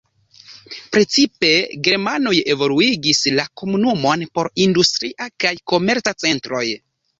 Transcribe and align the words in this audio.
Precipe 0.95 1.51
germanoj 1.87 2.33
evoluigis 2.55 3.21
la 3.41 3.47
komunumon 3.63 4.27
por 4.39 4.51
industria 4.67 5.31
kaj 5.45 5.55
komerca 5.75 6.19
centroj. 6.27 6.67